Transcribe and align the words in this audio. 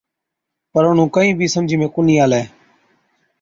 پَر 0.71 0.83
اونهُون 0.87 1.09
ڪهِين 1.15 1.33
بِي 1.39 1.47
سمجھِي 1.55 1.77
۾ 1.83 1.87
ڪونهِي 1.95 2.15
آلَي۔ 2.25 2.41